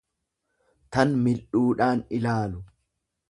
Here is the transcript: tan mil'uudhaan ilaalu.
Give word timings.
tan 0.95 1.11
mil'uudhaan 1.27 2.01
ilaalu. 2.21 2.65